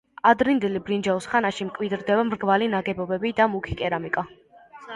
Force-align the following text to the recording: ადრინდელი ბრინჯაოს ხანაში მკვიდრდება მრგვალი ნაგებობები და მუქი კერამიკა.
ადრინდელი 0.27 0.79
ბრინჯაოს 0.87 1.27
ხანაში 1.33 1.67
მკვიდრდება 1.67 2.25
მრგვალი 2.31 2.71
ნაგებობები 2.73 3.35
და 3.41 3.49
მუქი 3.55 3.79
კერამიკა. 3.83 4.29